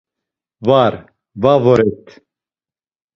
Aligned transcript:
Var, 0.69 0.93
va 1.43 1.53
voret. 1.65 2.05